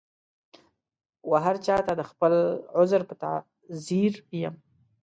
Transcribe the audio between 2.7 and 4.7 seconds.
عذر په تعذیر یم